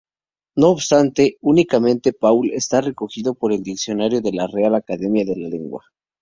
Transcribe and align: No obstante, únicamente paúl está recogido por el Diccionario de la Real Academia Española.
No 0.55 0.69
obstante, 0.69 1.37
únicamente 1.41 2.11
paúl 2.11 2.49
está 2.53 2.81
recogido 2.81 3.35
por 3.35 3.53
el 3.53 3.61
Diccionario 3.61 4.19
de 4.19 4.31
la 4.33 4.47
Real 4.47 4.73
Academia 4.73 5.21
Española. 5.31 5.85